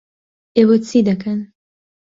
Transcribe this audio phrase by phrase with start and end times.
[0.55, 1.39] ئێوە چی دەکەن؟